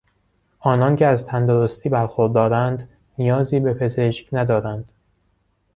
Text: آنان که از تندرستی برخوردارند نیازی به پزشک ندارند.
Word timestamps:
آنان 0.59 0.95
که 0.95 1.05
از 1.07 1.25
تندرستی 1.25 1.89
برخوردارند 1.89 2.89
نیازی 3.17 3.59
به 3.59 3.73
پزشک 3.73 4.29
ندارند. 4.33 4.89